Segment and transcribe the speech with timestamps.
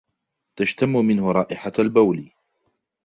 [0.55, 2.31] تشتمّ منه رائحة البول.